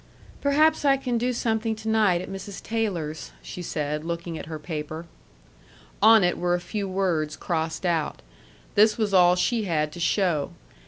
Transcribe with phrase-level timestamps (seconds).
[0.41, 2.63] "Perhaps I can do something to night at Mrs.
[2.63, 5.05] Taylor's," she said, looking at her paper.
[6.01, 8.23] On it were a few words crossed out.
[8.73, 10.53] This was all she had to show.